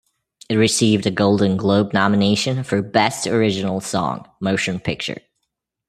[0.49, 5.21] It received a Golden Globe nomination for "Best Original Song- Motion Picture".